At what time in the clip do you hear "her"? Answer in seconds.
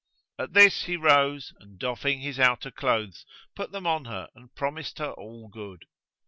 4.05-4.29, 4.97-5.11